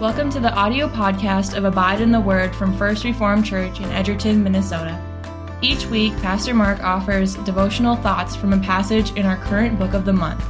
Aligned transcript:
Welcome 0.00 0.30
to 0.30 0.38
the 0.38 0.54
audio 0.54 0.86
podcast 0.86 1.56
of 1.56 1.64
Abide 1.64 2.00
in 2.00 2.12
the 2.12 2.20
Word 2.20 2.54
from 2.54 2.72
First 2.78 3.02
Reformed 3.02 3.44
Church 3.44 3.80
in 3.80 3.86
Edgerton, 3.86 4.44
Minnesota. 4.44 4.96
Each 5.60 5.86
week, 5.86 6.12
Pastor 6.18 6.54
Mark 6.54 6.78
offers 6.84 7.34
devotional 7.38 7.96
thoughts 7.96 8.36
from 8.36 8.52
a 8.52 8.60
passage 8.60 9.10
in 9.16 9.26
our 9.26 9.38
current 9.38 9.76
book 9.76 9.94
of 9.94 10.04
the 10.04 10.12
month. 10.12 10.40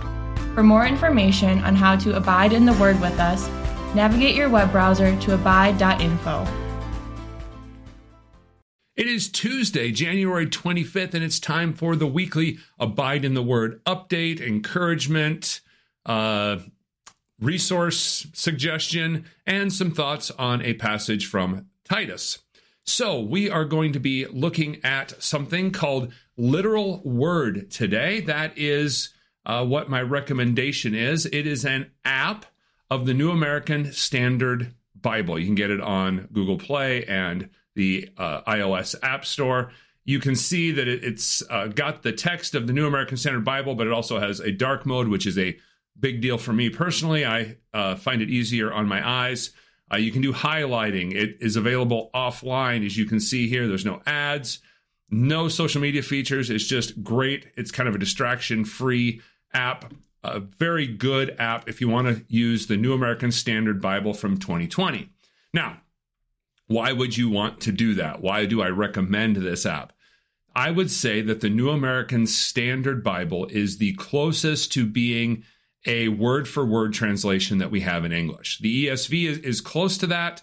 For 0.53 0.63
more 0.63 0.85
information 0.85 1.61
on 1.61 1.75
how 1.75 1.97
to 1.97 2.15
abide 2.15 2.53
in 2.53 2.67
the 2.67 2.75
Word 2.75 3.01
with 3.01 3.19
us, 3.19 3.49
navigate 3.95 4.35
your 4.35 4.51
web 4.51 4.71
browser 4.71 5.19
to 5.19 5.33
abide.info. 5.33 6.47
It 8.97 9.07
is 9.07 9.31
Tuesday, 9.31 9.93
January 9.93 10.47
25th, 10.47 11.15
and 11.15 11.25
it's 11.25 11.41
time 11.41 11.73
for 11.73 11.97
the 11.97 12.07
weekly 12.07 12.59
Abide 12.79 13.25
in 13.25 13.33
the 13.33 13.43
Word 13.43 13.83
update, 13.87 14.43
encouragement, 14.43 15.63
uh, 16.05 16.59
resource 17.41 18.27
suggestion, 18.33 19.25
and 19.47 19.73
some 19.73 19.91
thoughts 19.91 20.31
on 20.33 20.63
a 20.63 20.75
passage 20.75 21.27
from 21.27 21.67
Titus. 21.85 22.39
So, 22.85 23.21
we 23.21 23.51
are 23.51 23.65
going 23.65 23.93
to 23.93 24.01
be 24.01 24.27
looking 24.27 24.83
at 24.83 25.23
something 25.23 25.71
called 25.73 26.13
literal 26.37 27.03
word 27.05 27.71
today. 27.71 28.21
That 28.21 28.57
is 28.57 29.13
uh, 29.45 29.65
what 29.65 29.91
my 29.91 30.01
recommendation 30.01 30.95
is. 30.95 31.27
It 31.27 31.47
is 31.47 31.65
an 31.65 31.91
app 32.05 32.47
of 32.91 33.07
the 33.07 33.15
New 33.15 33.31
American 33.31 33.93
Standard 33.93 34.75
Bible. 34.95 35.39
You 35.39 35.47
can 35.47 35.55
get 35.55 35.71
it 35.71 35.81
on 35.81 36.29
Google 36.33 36.59
Play 36.59 37.05
and 37.05 37.51
the 37.75 38.09
uh, 38.17 38.43
iOS 38.43 38.95
App 39.03 39.25
Store. 39.25 39.71
You 40.05 40.21
can 40.21 40.35
see 40.35 40.71
that 40.73 40.89
it, 40.89 41.05
it's 41.05 41.43
uh, 41.51 41.67
got 41.69 42.03
the 42.03 42.13
text 42.13 42.55
of 42.55 42.67
the 42.67 42.73
New 42.73 42.87
American 42.87 43.17
Standard 43.17 43.45
Bible, 43.45 43.75
but 43.75 43.87
it 43.87 43.93
also 43.93 44.19
has 44.19 44.41
a 44.41 44.51
dark 44.51 44.87
mode, 44.87 45.09
which 45.09 45.27
is 45.27 45.39
a 45.39 45.59
big 46.01 46.21
deal 46.21 46.39
for 46.39 46.53
me 46.53 46.71
personally. 46.71 47.25
I 47.25 47.57
uh, 47.73 47.97
find 47.97 48.23
it 48.23 48.31
easier 48.31 48.73
on 48.73 48.87
my 48.87 49.07
eyes. 49.07 49.51
Uh, 49.93 49.97
you 49.97 50.13
can 50.13 50.23
do 50.23 50.33
highlighting. 50.33 51.15
It 51.15 51.39
is 51.41 51.57
available 51.57 52.11
offline, 52.15 52.85
as 52.85 52.97
you 52.97 53.07
can 53.07 53.21
see 53.21 53.49
here. 53.49 53.67
There's 53.67 53.87
no 53.87 54.03
ads, 54.07 54.61
no 55.11 55.49
social 55.49 55.81
media 55.81 56.03
features. 56.03 56.51
It's 56.51 56.67
just 56.67 57.03
great. 57.03 57.47
It's 57.57 57.71
kind 57.71 57.89
of 57.89 57.95
a 57.95 57.99
distraction 57.99 58.65
free 58.65 59.23
app. 59.53 59.93
A 60.25 60.41
very 60.41 60.87
good 60.87 61.37
app 61.39 61.69
if 61.69 61.81
you 61.81 61.89
want 61.89 62.09
to 62.09 62.25
use 62.29 62.67
the 62.67 62.77
New 62.77 62.93
American 62.93 63.33
Standard 63.33 63.81
Bible 63.81 64.13
from 64.13 64.37
2020. 64.37 65.09
Now, 65.55 65.81
why 66.67 66.93
would 66.93 67.17
you 67.17 67.31
want 67.31 67.61
to 67.63 67.73
do 67.73 67.95
that? 67.95 68.21
Why 68.21 68.45
do 68.45 68.61
I 68.61 68.69
recommend 68.69 69.37
this 69.37 69.65
app? 69.65 69.93
I 70.55 70.71
would 70.71 70.91
say 70.91 71.23
that 71.23 71.41
the 71.41 71.49
New 71.49 71.71
American 71.71 72.27
Standard 72.27 73.03
Bible 73.05 73.47
is 73.47 73.79
the 73.79 73.95
closest 73.95 74.73
to 74.73 74.85
being 74.85 75.45
a 75.89 76.09
word 76.09 76.47
for 76.47 76.65
word 76.65 76.93
translation 76.93 77.59
that 77.59 77.71
we 77.71 77.81
have 77.81 78.05
in 78.05 78.13
English. 78.13 78.59
The 78.59 78.87
ESV 78.87 79.27
is, 79.27 79.39
is 79.39 79.61
close 79.61 79.97
to 79.99 80.07
that, 80.09 80.43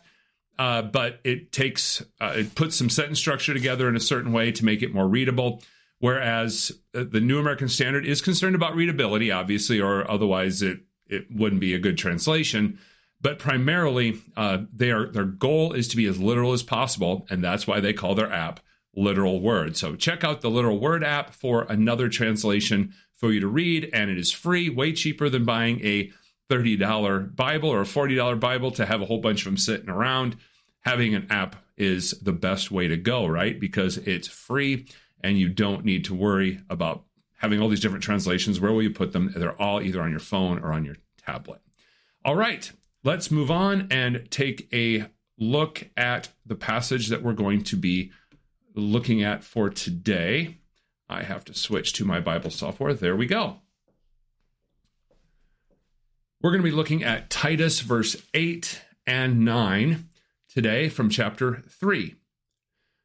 uh, 0.57 0.81
but 0.81 1.19
it 1.23 1.51
takes 1.51 2.01
uh, 2.19 2.33
it 2.35 2.55
puts 2.55 2.75
some 2.75 2.89
sentence 2.89 3.19
structure 3.19 3.53
together 3.53 3.87
in 3.87 3.95
a 3.95 4.01
certain 4.01 4.33
way 4.33 4.51
to 4.51 4.65
make 4.65 4.81
it 4.81 4.93
more 4.93 5.07
readable. 5.07 5.63
Whereas 5.99 6.71
uh, 6.93 7.05
the 7.09 7.21
New 7.21 7.39
American 7.39 7.69
Standard 7.69 8.05
is 8.05 8.21
concerned 8.21 8.55
about 8.55 8.75
readability, 8.75 9.31
obviously, 9.31 9.79
or 9.79 10.09
otherwise 10.09 10.61
it 10.61 10.79
it 11.07 11.27
wouldn't 11.31 11.61
be 11.61 11.75
a 11.75 11.79
good 11.79 11.97
translation. 11.97 12.79
But 13.21 13.39
primarily, 13.39 14.21
uh, 14.35 14.59
they 14.73 14.91
are, 14.91 15.07
their 15.07 15.25
goal 15.25 15.73
is 15.73 15.87
to 15.89 15.95
be 15.95 16.05
as 16.05 16.19
literal 16.19 16.53
as 16.53 16.63
possible, 16.63 17.25
and 17.29 17.43
that's 17.43 17.65
why 17.65 17.79
they 17.79 17.93
call 17.93 18.13
their 18.13 18.31
app 18.31 18.59
Literal 18.95 19.41
Word. 19.41 19.77
So 19.77 19.95
check 19.95 20.23
out 20.23 20.41
the 20.41 20.49
Literal 20.49 20.79
Word 20.79 21.03
app 21.03 21.33
for 21.33 21.63
another 21.63 22.09
translation 22.09 22.93
for 23.15 23.31
you 23.31 23.39
to 23.39 23.47
read, 23.47 23.89
and 23.93 24.09
it 24.09 24.17
is 24.17 24.31
free, 24.31 24.69
way 24.69 24.93
cheaper 24.93 25.29
than 25.29 25.45
buying 25.45 25.79
a 25.83 26.11
$30 26.49 27.35
Bible 27.35 27.69
or 27.69 27.81
a 27.81 27.85
$40 27.85 28.39
Bible 28.39 28.71
to 28.71 28.85
have 28.85 29.01
a 29.01 29.05
whole 29.05 29.19
bunch 29.19 29.41
of 29.41 29.45
them 29.45 29.57
sitting 29.57 29.89
around. 29.89 30.37
Having 30.81 31.15
an 31.15 31.27
app 31.29 31.55
is 31.77 32.11
the 32.21 32.33
best 32.33 32.71
way 32.71 32.87
to 32.87 32.97
go, 32.97 33.25
right? 33.25 33.59
Because 33.59 33.97
it's 33.97 34.27
free 34.27 34.85
and 35.21 35.39
you 35.39 35.49
don't 35.49 35.83
need 35.83 36.05
to 36.05 36.13
worry 36.13 36.61
about 36.69 37.03
having 37.37 37.59
all 37.59 37.69
these 37.69 37.79
different 37.79 38.03
translations. 38.03 38.59
Where 38.59 38.71
will 38.71 38.83
you 38.83 38.91
put 38.91 39.11
them? 39.11 39.33
They're 39.35 39.59
all 39.59 39.81
either 39.81 40.01
on 40.01 40.11
your 40.11 40.19
phone 40.19 40.59
or 40.59 40.71
on 40.71 40.85
your 40.85 40.97
tablet. 41.17 41.61
All 42.23 42.35
right, 42.35 42.71
let's 43.03 43.31
move 43.31 43.49
on 43.49 43.87
and 43.89 44.27
take 44.29 44.67
a 44.73 45.07
look 45.37 45.89
at 45.97 46.29
the 46.45 46.55
passage 46.55 47.07
that 47.07 47.23
we're 47.23 47.33
going 47.33 47.63
to 47.63 47.75
be 47.75 48.11
looking 48.75 49.23
at 49.23 49.43
for 49.43 49.69
today. 49.69 50.57
I 51.07 51.23
have 51.23 51.45
to 51.45 51.53
switch 51.53 51.93
to 51.93 52.05
my 52.05 52.19
Bible 52.19 52.49
software. 52.49 52.93
There 52.93 53.15
we 53.15 53.25
go. 53.25 53.61
We're 56.41 56.51
going 56.51 56.61
to 56.61 56.69
be 56.69 56.75
looking 56.75 57.03
at 57.03 57.29
Titus 57.29 57.79
verse 57.79 58.15
8 58.33 58.81
and 59.07 59.43
9 59.43 60.09
today 60.49 60.89
from 60.89 61.09
chapter 61.09 61.63
3. 61.69 62.15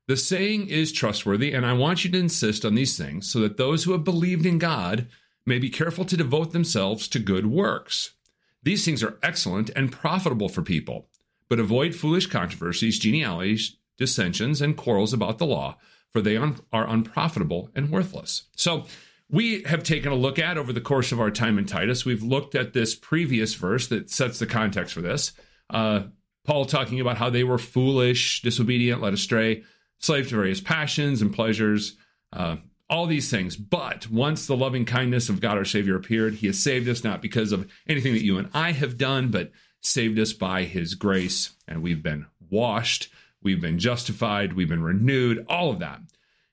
The 0.09 0.17
saying 0.17 0.69
is 0.69 0.93
trustworthy, 0.93 1.53
and 1.53 1.65
I 1.65 1.73
want 1.73 2.05
you 2.05 2.11
to 2.11 2.19
insist 2.19 2.65
on 2.65 2.75
these 2.75 2.99
things 2.99 3.31
so 3.31 3.41
that 3.41 3.57
those 3.57 3.85
who 3.85 3.93
have 3.93 4.05
believed 4.05 4.45
in 4.45 4.59
God 4.59 5.07
may 5.47 5.59
be 5.59 5.71
careful 5.71 6.05
to 6.07 6.17
devote 6.17 6.53
themselves 6.53 7.07
to 7.09 7.19
good 7.19 7.47
works. 7.47 8.15
These 8.63 8.85
things 8.85 9.03
are 9.03 9.19
excellent 9.23 9.71
and 9.77 9.93
profitable 9.93 10.49
for 10.49 10.63
people, 10.63 11.09
but 11.49 11.61
avoid 11.61 11.95
foolish 11.95 12.27
controversies, 12.27 12.99
genealogies, 12.99 13.77
dissensions, 14.01 14.61
and 14.61 14.77
quarrels 14.77 15.13
about 15.13 15.39
the 15.39 15.47
law 15.47 15.77
for 16.11 16.21
they 16.21 16.37
are 16.37 16.55
unprofitable 16.73 17.71
and 17.75 17.91
worthless. 17.91 18.45
So, 18.57 18.87
we 19.33 19.63
have 19.63 19.85
taken 19.85 20.11
a 20.11 20.17
look 20.17 20.41
at 20.41 20.59
over 20.59 20.73
the 20.73 20.81
course 20.81 21.13
of 21.13 21.21
our 21.21 21.31
time 21.31 21.57
in 21.57 21.65
Titus. 21.65 22.05
We've 22.05 22.23
looked 22.23 22.57
at 22.57 22.73
this 22.73 22.97
previous 22.97 23.55
verse 23.55 23.87
that 23.87 24.11
sets 24.11 24.41
the 24.41 24.47
context 24.47 24.93
for 24.93 25.03
this. 25.03 25.31
Uh, 25.73 26.05
Paul 26.45 26.65
talking 26.65 26.99
about 26.99 27.19
how 27.19 27.31
they 27.31 27.45
were 27.45 27.57
foolish, 27.57 28.43
disobedient, 28.43 29.01
led 29.01 29.15
astray, 29.15 29.63
slave 30.01 30.29
to 30.31 30.35
various 30.35 30.61
passions 30.61 31.23
and 31.23 31.33
pleasures, 31.33 31.97
uh, 32.33 32.57
all 32.89 33.07
these 33.07 33.31
things. 33.31 33.55
But 33.55 34.11
once 34.11 34.49
the 34.49 34.57
loving 34.57 34.85
kindness 34.85 35.29
of 35.29 35.41
God 35.41 35.57
our 35.57 35.65
Savior 35.65 35.95
appeared, 35.95 36.35
He 36.35 36.49
has 36.49 36.61
saved 36.61 36.89
us 36.89 37.05
not 37.05 37.23
because 37.23 37.53
of 37.53 37.71
anything 37.89 38.15
that 38.15 38.25
you 38.25 38.37
and 38.37 38.51
I 38.53 38.73
have 38.73 38.99
done, 38.99 39.31
but 39.31 39.53
saved 39.81 40.19
us 40.19 40.33
by 40.33 40.65
His 40.65 40.97
grace, 40.97 41.51
and 41.69 41.85
we've 41.85 42.03
been 42.03 42.27
washed 42.51 43.13
we've 43.43 43.61
been 43.61 43.79
justified, 43.79 44.53
we've 44.53 44.69
been 44.69 44.83
renewed, 44.83 45.45
all 45.49 45.71
of 45.71 45.79
that. 45.79 46.01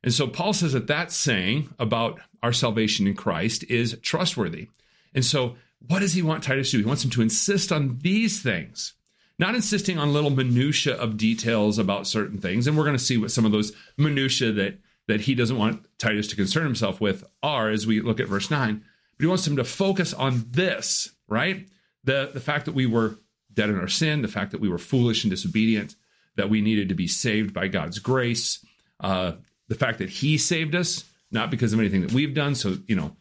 And 0.04 0.14
so 0.14 0.28
Paul 0.28 0.54
says 0.54 0.74
that 0.74 0.88
that 0.88 1.12
saying 1.12 1.74
about 1.80 2.20
our 2.42 2.54
salvation 2.54 3.08
in 3.08 3.16
Christ 3.16 3.64
is 3.66 3.98
trustworthy. 4.02 4.70
And 5.14 5.26
so 5.26 5.56
what 5.86 6.00
does 6.00 6.14
he 6.14 6.22
want 6.22 6.44
Titus 6.44 6.72
to 6.72 6.78
do? 6.78 6.84
He 6.84 6.88
wants 6.88 7.04
him 7.04 7.12
to 7.12 7.22
insist 7.22 7.72
on 7.72 8.00
these 8.02 8.42
things, 8.42 8.94
not 9.40 9.56
insisting 9.56 9.98
on 9.98 10.14
little 10.14 10.30
minutia 10.30 10.96
of 10.96 11.18
details 11.18 11.78
about 11.78 12.08
certain 12.08 12.38
things. 12.38 12.68
And 12.68 12.78
we're 12.78 12.84
going 12.84 12.98
to 12.98 13.04
see 13.04 13.18
what 13.18 13.32
some 13.32 13.46
of 13.46 13.52
those 13.52 13.74
minutia 13.98 14.52
that 14.54 14.80
that 15.08 15.22
he 15.22 15.36
doesn't 15.36 15.58
want 15.58 15.88
Titus 15.98 16.28
to 16.28 16.36
concern 16.36 16.66
himself 16.66 17.00
with 17.00 17.24
are 17.42 17.70
as 17.70 17.88
we 17.88 18.02
look 18.02 18.20
at 18.20 18.28
verse 18.28 18.52
9. 18.52 18.84
But 19.18 19.24
he 19.24 19.28
wants 19.28 19.48
him 19.48 19.56
to 19.56 19.64
focus 19.64 20.14
on 20.14 20.46
this, 20.50 21.12
right? 21.28 21.68
The 22.04 22.32
the 22.34 22.40
fact 22.40 22.66
that 22.66 22.76
we 22.76 22.86
were 22.86 23.20
dead 23.54 23.70
in 23.70 23.80
our 23.80 23.88
sin, 23.88 24.22
the 24.22 24.28
fact 24.28 24.52
that 24.52 24.62
we 24.62 24.70
were 24.70 24.78
foolish 24.78 25.24
and 25.24 25.32
disobedient, 25.32 25.96
that 26.38 26.50
we 26.50 26.62
needed 26.62 26.90
to 26.90 26.96
be 26.96 27.08
saved 27.08 27.54
by 27.54 27.68
God's 27.68 28.00
grace, 28.00 28.66
uh, 29.02 29.34
the 29.68 29.76
fact 29.76 30.00
that 30.00 30.10
He 30.10 30.38
saved 30.38 30.74
us, 30.76 31.04
not 31.32 31.52
because 31.52 31.74
of 31.74 31.80
anything 31.80 32.02
that 32.02 32.14
we've 32.14 32.34
done. 32.34 32.56
So, 32.56 32.78
you 32.88 32.96
know, 32.96 33.16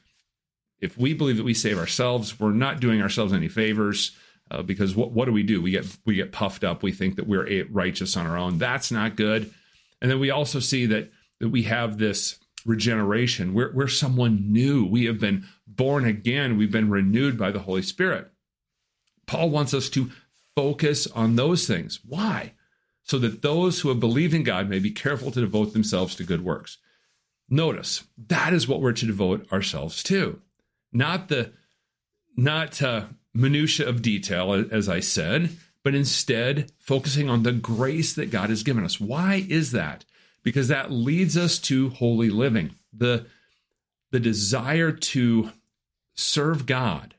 if 0.81 0.97
we 0.97 1.15
believe 1.15 1.39
that 1.39 1.45
we 1.45 1.55
save 1.55 1.79
ourselves, 1.79 2.39
we're 2.39 2.53
not 2.53 2.81
doing 2.81 3.03
ourselves 3.03 3.33
any 3.33 3.49
favors. 3.49 4.17
Uh, 4.49 4.63
because 4.63 4.95
what, 4.95 5.11
what 5.11 5.25
do 5.25 5.33
we 5.33 5.43
do? 5.43 5.61
We 5.61 5.73
get 5.73 5.87
we 6.05 6.15
get 6.15 6.31
puffed 6.31 6.63
up. 6.63 6.83
We 6.83 6.93
think 6.93 7.17
that 7.17 7.27
we're 7.27 7.67
righteous 7.69 8.17
on 8.17 8.27
our 8.27 8.37
own. 8.37 8.59
That's 8.59 8.93
not 8.93 9.17
good. 9.17 9.53
And 10.01 10.09
then 10.09 10.21
we 10.21 10.31
also 10.31 10.61
see 10.61 10.87
that 10.87 11.11
that 11.41 11.49
we 11.49 11.65
have 11.65 11.99
this 11.99 12.39
regeneration. 12.65 13.55
We're 13.55 13.73
we're 13.73 13.89
someone 13.89 14.53
new. 14.53 14.85
We 14.85 15.07
have 15.07 15.19
been 15.19 15.47
born 15.67 16.05
again. 16.05 16.57
We've 16.57 16.71
been 16.71 16.91
renewed 16.91 17.37
by 17.37 17.51
the 17.51 17.61
Holy 17.61 17.83
Spirit. 17.83 18.31
Paul 19.27 19.51
wants 19.51 19.75
us 19.75 19.89
to 19.91 20.13
focus 20.55 21.09
on 21.09 21.35
those 21.35 21.67
things. 21.67 22.01
Why? 22.07 22.53
So 23.07 23.19
that 23.21 23.41
those 23.41 23.81
who 23.81 23.89
have 23.89 24.01
believed 24.01 24.35
in 24.35 24.43
God 24.43 24.69
may 24.69 24.81
be 24.81 24.91
careful 24.91 25.31
to 25.31 25.41
devote 25.41 25.73
themselves 25.73 26.17
to 26.17 26.25
good 26.25 26.45
works. 26.45 26.79
Notice 27.49 28.05
that 28.19 28.53
is 28.53 28.67
what 28.67 28.81
we're 28.81 28.93
to 28.93 29.07
devote 29.07 29.51
ourselves 29.53 30.03
to, 30.05 30.41
not 30.93 31.29
the 31.29 31.53
not 32.37 32.83
uh, 32.83 33.07
minutia 33.33 33.89
of 33.89 34.03
detail, 34.03 34.53
as 34.71 34.89
I 34.89 35.01
said, 35.01 35.57
but 35.85 35.95
instead 35.95 36.73
focusing 36.81 37.31
on 37.31 37.45
the 37.45 37.53
grace 37.53 38.13
that 38.15 38.33
God 38.33 38.51
has 38.51 38.65
given 38.65 38.85
us. 38.85 39.01
Why 39.01 39.47
is 39.49 39.71
that? 39.71 40.05
Because 40.43 40.67
that 40.69 40.91
leads 40.91 41.37
us 41.37 41.59
to 41.61 41.91
holy 41.91 42.29
living. 42.29 42.75
The 42.93 43.27
the 44.11 44.19
desire 44.21 44.91
to 44.91 45.53
serve 46.15 46.67
God 46.67 47.15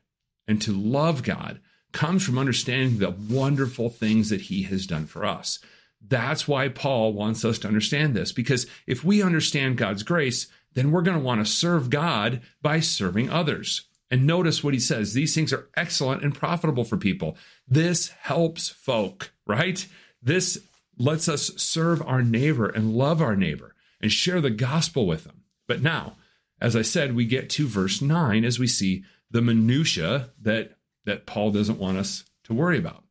and 0.46 0.60
to 0.62 0.72
love 0.72 1.22
God 1.22 1.60
comes 1.92 2.24
from 2.24 2.38
understanding 2.38 2.98
the 2.98 3.10
wonderful 3.10 3.88
things 3.88 4.28
that 4.28 4.42
He 4.42 4.64
has 4.64 4.86
done 4.86 5.06
for 5.06 5.24
us. 5.24 5.60
That's 6.06 6.48
why 6.48 6.68
Paul 6.68 7.12
wants 7.12 7.44
us 7.44 7.58
to 7.60 7.68
understand 7.68 8.14
this, 8.14 8.32
because 8.32 8.66
if 8.86 9.04
we 9.04 9.22
understand 9.22 9.76
God's 9.76 10.02
grace, 10.02 10.46
then 10.74 10.90
we're 10.90 11.02
going 11.02 11.16
to 11.18 11.24
want 11.24 11.44
to 11.44 11.50
serve 11.50 11.90
God 11.90 12.40
by 12.62 12.80
serving 12.80 13.30
others. 13.30 13.82
And 14.10 14.26
notice 14.26 14.64
what 14.64 14.74
he 14.74 14.80
says 14.80 15.12
these 15.12 15.34
things 15.34 15.52
are 15.52 15.68
excellent 15.76 16.22
and 16.22 16.34
profitable 16.34 16.84
for 16.84 16.96
people. 16.96 17.36
This 17.66 18.08
helps 18.08 18.68
folk, 18.68 19.32
right? 19.46 19.86
This 20.22 20.58
lets 20.96 21.28
us 21.28 21.52
serve 21.56 22.02
our 22.02 22.22
neighbor 22.22 22.68
and 22.68 22.94
love 22.94 23.20
our 23.20 23.36
neighbor 23.36 23.74
and 24.00 24.10
share 24.10 24.40
the 24.40 24.50
gospel 24.50 25.06
with 25.06 25.24
them. 25.24 25.42
But 25.66 25.82
now, 25.82 26.16
as 26.60 26.74
I 26.74 26.82
said, 26.82 27.14
we 27.14 27.26
get 27.26 27.50
to 27.50 27.68
verse 27.68 28.00
9 28.00 28.44
as 28.44 28.58
we 28.58 28.66
see 28.66 29.04
the 29.30 29.42
minutia 29.42 30.30
that 30.40 30.72
that 31.04 31.26
Paul 31.26 31.52
doesn't 31.52 31.78
want 31.78 31.96
us 31.96 32.24
to 32.44 32.54
worry 32.54 32.76
about. 32.76 33.02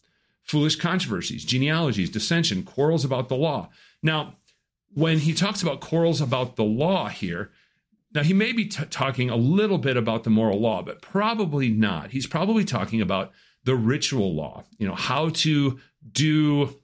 Foolish 0.48 0.78
controversies, 0.78 1.44
genealogies, 1.44 2.10
dissension, 2.10 2.64
quarrels 2.64 3.04
about 3.04 3.28
the 3.30 3.36
law. 3.36 3.70
Now, 4.02 4.36
when 4.94 5.20
he 5.20 5.34
talks 5.34 5.62
about 5.62 5.82
quarrels 5.82 6.22
about 6.22 6.56
the 6.56 6.64
law 6.64 7.10
here, 7.10 7.52
now 8.14 8.24
he 8.24 8.34
may 8.34 8.54
be 8.54 8.66
t- 8.66 8.86
talking 8.86 9.30
a 9.30 9.36
little 9.36 9.78
bit 9.78 9.98
about 9.98 10.24
the 10.24 10.30
moral 10.30 10.60
law, 10.60 10.82
but 10.82 11.02
probably 11.02 11.70
not. 11.70 12.12
He's 12.12 12.28
probably 12.28 12.64
talking 12.64 13.02
about 13.02 13.32
the 13.66 13.76
ritual 13.76 14.34
law, 14.34 14.64
you 14.78 14.88
know, 14.88 14.96
how 14.96 15.30
to 15.30 15.80
do 16.10 16.76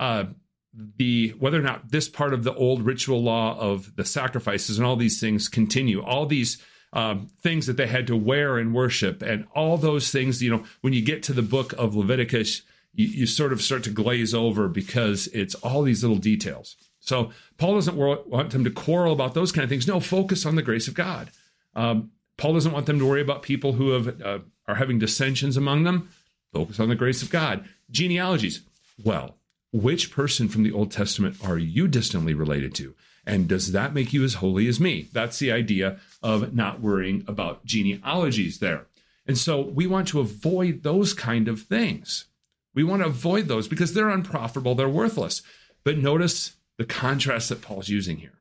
uh, 0.00 0.24
the 0.72 1.34
whether 1.38 1.58
or 1.58 1.62
not 1.62 1.90
this 1.90 2.08
part 2.08 2.32
of 2.32 2.44
the 2.44 2.54
old 2.54 2.82
ritual 2.82 3.22
law 3.22 3.58
of 3.58 3.94
the 3.96 4.04
sacrifices 4.04 4.78
and 4.78 4.86
all 4.86 4.96
these 4.96 5.20
things 5.20 5.48
continue, 5.48 6.02
all 6.02 6.24
these 6.24 6.62
um, 6.94 7.28
things 7.42 7.66
that 7.66 7.76
they 7.76 7.86
had 7.86 8.06
to 8.06 8.16
wear 8.16 8.58
and 8.58 8.74
worship, 8.74 9.22
and 9.22 9.46
all 9.54 9.76
those 9.76 10.10
things. 10.10 10.42
You 10.42 10.50
know, 10.50 10.64
when 10.80 10.92
you 10.94 11.02
get 11.02 11.22
to 11.24 11.32
the 11.32 11.42
book 11.42 11.74
of 11.74 11.94
Leviticus, 11.94 12.62
you, 12.94 13.06
you 13.06 13.26
sort 13.26 13.52
of 13.52 13.62
start 13.62 13.84
to 13.84 13.90
glaze 13.90 14.34
over 14.34 14.68
because 14.68 15.26
it's 15.28 15.54
all 15.56 15.82
these 15.82 16.02
little 16.02 16.18
details. 16.18 16.76
So 17.00 17.32
Paul 17.58 17.74
doesn't 17.74 17.96
want 17.96 18.50
them 18.50 18.64
to 18.64 18.70
quarrel 18.70 19.12
about 19.12 19.34
those 19.34 19.50
kind 19.50 19.64
of 19.64 19.70
things. 19.70 19.88
No, 19.88 19.98
focus 19.98 20.46
on 20.46 20.54
the 20.54 20.62
grace 20.62 20.86
of 20.86 20.94
God. 20.94 21.30
Um, 21.74 22.12
Paul 22.36 22.54
doesn't 22.54 22.72
want 22.72 22.86
them 22.86 22.98
to 22.98 23.06
worry 23.06 23.20
about 23.20 23.42
people 23.42 23.72
who 23.72 23.90
have 23.90 24.20
uh, 24.22 24.38
are 24.66 24.76
having 24.76 24.98
dissensions 24.98 25.56
among 25.56 25.84
them. 25.84 26.10
Focus 26.52 26.78
on 26.78 26.88
the 26.88 26.94
grace 26.94 27.22
of 27.22 27.30
God. 27.30 27.68
Genealogies. 27.90 28.62
Well, 29.02 29.36
which 29.72 30.12
person 30.12 30.48
from 30.48 30.62
the 30.62 30.72
Old 30.72 30.90
Testament 30.90 31.36
are 31.42 31.58
you 31.58 31.88
distantly 31.88 32.34
related 32.34 32.74
to? 32.76 32.94
And 33.26 33.48
does 33.48 33.72
that 33.72 33.94
make 33.94 34.12
you 34.12 34.24
as 34.24 34.34
holy 34.34 34.66
as 34.68 34.80
me? 34.80 35.08
That's 35.12 35.38
the 35.38 35.52
idea 35.52 35.98
of 36.22 36.54
not 36.54 36.80
worrying 36.80 37.24
about 37.26 37.64
genealogies 37.64 38.58
there. 38.58 38.86
And 39.26 39.38
so 39.38 39.60
we 39.60 39.86
want 39.86 40.08
to 40.08 40.20
avoid 40.20 40.82
those 40.82 41.14
kind 41.14 41.48
of 41.48 41.62
things. 41.62 42.26
We 42.74 42.84
want 42.84 43.02
to 43.02 43.08
avoid 43.08 43.48
those 43.48 43.68
because 43.68 43.94
they're 43.94 44.08
unprofitable, 44.08 44.74
they're 44.74 44.88
worthless. 44.88 45.42
But 45.84 45.98
notice 45.98 46.56
the 46.78 46.84
contrast 46.84 47.48
that 47.48 47.62
Paul's 47.62 47.88
using 47.88 48.18
here. 48.18 48.40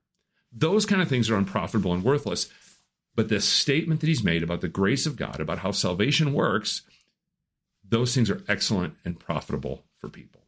Those 0.52 0.86
kind 0.86 1.02
of 1.02 1.08
things 1.08 1.30
are 1.30 1.36
unprofitable 1.36 1.94
and 1.94 2.04
worthless. 2.04 2.50
But 3.16 3.30
this 3.30 3.46
statement 3.46 4.00
that 4.02 4.08
he's 4.08 4.24
made 4.24 4.44
about 4.44 4.62
the 4.62 4.70
grace 4.70 5.06
of 5.06 5.18
God, 5.18 5.40
about 5.40 5.60
how 5.60 5.72
salvation 5.72 6.34
works, 6.34 6.84
those 7.88 8.16
things 8.16 8.30
are 8.30 8.44
excellent 8.48 8.96
and 9.04 9.20
profitable 9.20 9.84
for 9.98 10.08
people. 10.10 10.42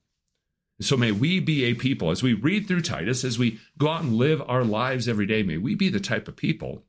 So 0.81 0.97
may 0.97 1.11
we 1.11 1.39
be 1.39 1.65
a 1.65 1.73
people, 1.73 2.09
as 2.09 2.23
we 2.23 2.33
read 2.33 2.67
through 2.67 2.81
Titus, 2.81 3.23
as 3.23 3.37
we 3.37 3.59
go 3.77 3.89
out 3.89 4.03
and 4.03 4.15
live 4.15 4.41
our 4.47 4.63
lives 4.63 5.07
every 5.07 5.25
day, 5.25 5.43
may 5.43 5.57
we 5.57 5.75
be 5.75 5.89
the 5.89 5.99
type 5.99 6.27
of 6.27 6.35
people 6.35 6.83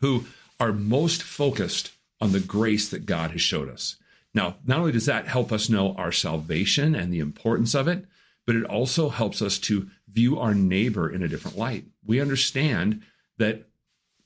who 0.00 0.26
are 0.58 0.72
most 0.72 1.22
focused 1.22 1.92
on 2.20 2.32
the 2.32 2.40
grace 2.40 2.88
that 2.88 3.06
God 3.06 3.32
has 3.32 3.40
showed 3.40 3.68
us. 3.68 3.96
Now, 4.34 4.56
not 4.66 4.80
only 4.80 4.92
does 4.92 5.06
that 5.06 5.28
help 5.28 5.52
us 5.52 5.70
know 5.70 5.94
our 5.94 6.12
salvation 6.12 6.94
and 6.94 7.12
the 7.12 7.20
importance 7.20 7.74
of 7.74 7.86
it, 7.86 8.04
but 8.46 8.56
it 8.56 8.64
also 8.64 9.08
helps 9.08 9.40
us 9.40 9.58
to 9.60 9.88
view 10.08 10.38
our 10.38 10.54
neighbor 10.54 11.08
in 11.08 11.22
a 11.22 11.28
different 11.28 11.56
light. 11.56 11.86
We 12.04 12.20
understand 12.20 13.02
that 13.38 13.68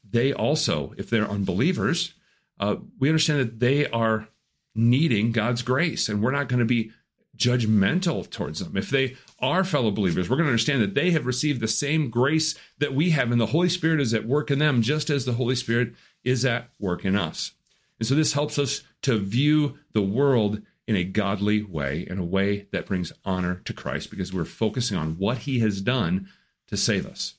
they 0.09 0.33
also, 0.33 0.95
if 0.97 1.11
they're 1.11 1.29
unbelievers, 1.29 2.15
uh, 2.59 2.77
we 2.99 3.09
understand 3.09 3.41
that 3.41 3.61
they 3.61 3.87
are 3.87 4.29
needing 4.75 5.33
God's 5.33 5.63
grace, 5.63 6.09
and 6.09 6.23
we're 6.23 6.31
not 6.31 6.49
going 6.49 6.61
to 6.61 6.65
be 6.65 6.91
judgmental 7.37 8.29
towards 8.29 8.59
them. 8.59 8.77
If 8.77 8.91
they 8.91 9.17
are 9.39 9.63
fellow 9.63 9.91
believers, 9.91 10.29
we're 10.29 10.37
going 10.37 10.47
to 10.47 10.53
understand 10.53 10.83
that 10.83 10.95
they 10.95 11.13
have 11.13 11.27
received 11.27 11.61
the 11.61 11.69
same 11.69 12.11
grace 12.11 12.57
that 12.79 12.95
we 12.95 13.11
have, 13.11 13.31
and 13.31 13.41
the 13.41 13.47
Holy 13.47 13.69
Spirit 13.69 14.01
is 14.01 14.15
at 14.15 14.27
work 14.27 14.51
in 14.51 14.59
them, 14.59 14.83
just 14.83 15.11
as 15.11 15.25
the 15.25 15.35
Holy 15.35 15.55
Spirit 15.55 15.95
is 16.25 16.45
at 16.45 16.71
work 16.81 17.05
in 17.05 17.15
us. 17.15 17.53
And 17.99 18.07
so 18.07 18.15
this 18.15 18.33
helps 18.33 18.59
us 18.59 18.83
to 19.03 19.19
view 19.19 19.79
the 19.93 20.03
world 20.03 20.63
in 20.87 20.97
a 20.97 21.05
godly 21.05 21.63
way, 21.63 22.07
in 22.09 22.19
a 22.19 22.25
way 22.25 22.67
that 22.73 22.87
brings 22.87 23.13
honor 23.25 23.61
to 23.65 23.73
Christ, 23.73 24.11
because 24.11 24.33
we're 24.33 24.45
focusing 24.45 24.97
on 24.97 25.19
what 25.19 25.39
he 25.39 25.59
has 25.61 25.81
done 25.81 26.29
to 26.69 26.77
save 26.77 27.07
us. 27.07 27.35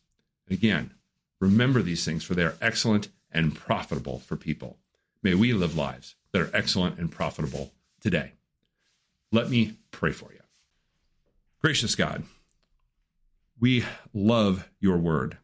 And 0.48 0.58
again, 0.58 0.94
remember 1.40 1.82
these 1.82 2.06
things, 2.06 2.24
for 2.24 2.36
they 2.36 2.44
are 2.44 2.58
excellent 2.62 3.08
and 3.32 3.56
profitable 3.56 4.20
for 4.20 4.36
people. 4.36 4.78
May 5.24 5.34
we 5.34 5.54
live 5.54 5.76
lives 5.76 6.16
that 6.32 6.42
are 6.42 6.52
excellent 6.54 7.00
and 7.00 7.12
profitable 7.12 7.72
today. 8.00 8.34
Let 9.32 9.50
me 9.50 9.78
pray 9.92 10.12
for 10.12 10.32
you. 10.32 10.40
Gracious 11.62 11.96
God, 11.96 12.24
we 13.60 13.84
love 14.14 14.70
your 14.80 14.98
word, 14.98 15.38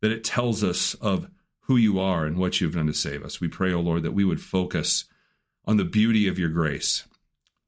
that 0.00 0.12
it 0.12 0.22
tells 0.22 0.62
us 0.62 0.94
of 0.94 1.28
who 1.66 1.76
you 1.76 1.98
are 1.98 2.24
and 2.24 2.36
what 2.36 2.60
you've 2.60 2.74
done 2.74 2.86
to 2.86 2.94
save 2.94 3.24
us. 3.24 3.40
We 3.40 3.48
pray, 3.48 3.72
O 3.72 3.78
oh 3.78 3.80
Lord, 3.80 4.02
that 4.04 4.12
we 4.12 4.24
would 4.24 4.40
focus 4.40 5.04
on 5.64 5.76
the 5.76 5.84
beauty 5.84 6.28
of 6.28 6.38
your 6.38 6.48
grace, 6.48 7.04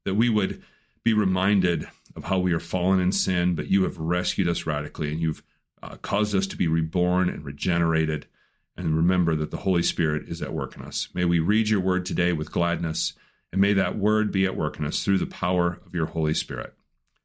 that 0.05 0.15
we 0.15 0.29
would 0.29 0.63
be 1.03 1.13
reminded 1.13 1.87
of 2.15 2.25
how 2.25 2.39
we 2.39 2.53
are 2.53 2.59
fallen 2.59 2.99
in 2.99 3.11
sin, 3.11 3.55
but 3.55 3.67
you 3.67 3.83
have 3.83 3.97
rescued 3.97 4.47
us 4.47 4.65
radically 4.65 5.11
and 5.11 5.19
you've 5.19 5.43
uh, 5.83 5.97
caused 5.97 6.33
us 6.33 6.47
to 6.47 6.57
be 6.57 6.67
reborn 6.67 7.29
and 7.29 7.43
regenerated. 7.43 8.25
And 8.77 8.95
remember 8.95 9.35
that 9.35 9.51
the 9.51 9.57
Holy 9.57 9.83
Spirit 9.83 10.29
is 10.29 10.41
at 10.41 10.53
work 10.53 10.77
in 10.77 10.83
us. 10.83 11.09
May 11.13 11.25
we 11.25 11.39
read 11.39 11.67
your 11.67 11.81
word 11.81 12.05
today 12.05 12.31
with 12.31 12.51
gladness, 12.51 13.13
and 13.51 13.59
may 13.59 13.73
that 13.73 13.97
word 13.97 14.31
be 14.31 14.45
at 14.45 14.55
work 14.55 14.79
in 14.79 14.85
us 14.85 15.03
through 15.03 15.17
the 15.17 15.25
power 15.25 15.81
of 15.85 15.93
your 15.93 16.05
Holy 16.05 16.33
Spirit. 16.33 16.73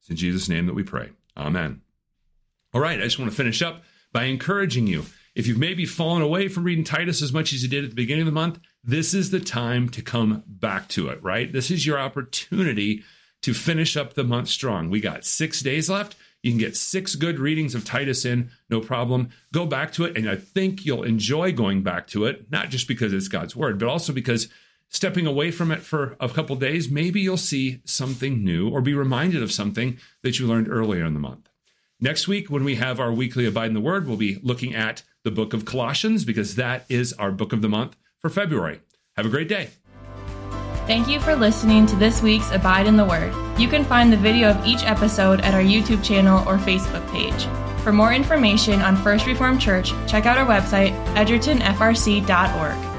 It's 0.01 0.11
in 0.11 0.17
Jesus' 0.17 0.49
name 0.49 0.67
that 0.67 0.75
we 0.75 0.83
pray. 0.83 1.11
Amen. 1.37 1.83
All 2.73 2.81
right, 2.81 3.01
I 3.01 3.05
just 3.05 3.21
want 3.21 3.31
to 3.31 3.37
finish 3.37 3.63
up 3.63 3.85
by 4.13 4.25
encouraging 4.25 4.89
you 4.89 5.05
if 5.35 5.47
you've 5.47 5.59
maybe 5.59 5.85
fallen 5.85 6.23
away 6.23 6.49
from 6.49 6.65
reading 6.65 6.85
Titus 6.85 7.23
as 7.23 7.33
much 7.33 7.53
as 7.53 7.63
you 7.63 7.69
did 7.69 7.85
at 7.85 7.91
the 7.91 7.97
beginning 7.97 8.23
of 8.23 8.27
the 8.27 8.33
month, 8.33 8.61
this 8.83 9.15
is 9.15 9.31
the 9.31 9.41
time 9.41 9.89
to 9.91 10.03
come 10.03 10.45
back 10.47 10.89
to 10.91 11.09
it, 11.09 11.23
right? 11.23 11.53
This 11.53 11.71
is 11.71 11.87
your 11.87 11.99
opportunity 11.99 13.03
to 13.43 13.53
finish 13.53 13.97
up 13.97 14.15
the 14.15 14.25
month 14.25 14.49
strong. 14.49 14.91
We 14.91 15.01
got 15.01 15.25
six 15.25 15.61
days 15.61 15.91
left. 15.91 16.17
You 16.43 16.51
can 16.51 16.59
get 16.59 16.77
six 16.77 17.15
good 17.15 17.39
readings 17.39 17.75
of 17.75 17.85
Titus 17.85 18.25
in, 18.25 18.51
no 18.69 18.81
problem. 18.81 19.31
Go 19.53 19.67
back 19.67 19.93
to 19.95 20.05
it, 20.05 20.17
and 20.17 20.29
I 20.29 20.37
think 20.37 20.85
you'll 20.85 21.03
enjoy 21.03 21.53
going 21.53 21.83
back 21.83 22.07
to 22.09 22.27
it, 22.27 22.51
not 22.51 22.69
just 22.69 22.87
because 22.87 23.13
it's 23.13 23.29
God's 23.29 23.57
word, 23.57 23.79
but 23.79 23.89
also 23.89 24.13
because 24.13 24.49
stepping 24.89 25.27
away 25.27 25.51
from 25.51 25.73
it 25.73 25.81
for 25.81 26.17
a 26.21 26.29
couple 26.29 26.55
days, 26.57 26.91
maybe 26.91 27.21
you'll 27.21 27.37
see 27.37 27.81
something 27.85 28.45
new 28.45 28.69
or 28.69 28.81
be 28.81 28.95
reminded 28.95 29.43
of 29.43 29.51
something 29.51 29.99
that 30.23 30.39
you 30.39 30.47
learned 30.47 30.69
earlier 30.69 31.05
in 31.05 31.15
the 31.15 31.21
month. 31.21 31.49
Next 31.99 32.29
week, 32.29 32.51
when 32.51 32.65
we 32.65 32.75
have 32.77 33.01
our 33.01 33.13
weekly 33.13 33.47
Abide 33.47 33.69
in 33.69 33.75
the 33.75 33.81
Word, 33.81 34.07
we'll 34.07 34.17
be 34.17 34.39
looking 34.43 34.75
at 34.75 35.03
the 35.25 35.31
book 35.31 35.53
of 35.53 35.65
Colossians 35.65 36.25
because 36.25 36.55
that 36.55 36.85
is 36.89 37.13
our 37.15 37.33
book 37.33 37.53
of 37.53 37.63
the 37.63 37.69
month 37.69 37.97
for 38.21 38.31
February. 38.31 38.81
Have 39.17 39.27
a 39.27 39.31
great 39.31 39.49
day. 39.49 39.71
Thank 40.87 41.09
you 41.09 41.19
for 41.19 41.35
listening 41.35 41.87
to 41.87 41.97
this 41.97 42.21
week's 42.23 42.51
Abide 42.53 42.87
in 42.87 42.97
the 42.97 43.05
Word. 43.05 43.35
You 43.59 43.69
can 43.69 43.85
find 43.85 44.13
the 44.13 44.19
video 44.19 44.51
of 44.51 44.67
each 44.67 44.85
episode 44.85 45.41
at 45.41 45.55
our 45.55 45.63
YouTube 45.63 46.05
channel 46.05 46.47
or 46.47 46.59
Facebook 46.59 47.11
page. 47.11 47.47
For 47.83 47.93
more 47.93 48.13
information 48.13 48.83
on 48.83 48.97
First 48.97 49.27
Reformed 49.27 49.61
Church, 49.61 49.93
check 50.07 50.27
out 50.27 50.37
our 50.37 50.47
website, 50.47 50.93
edgertonfrc.org. 51.15 52.94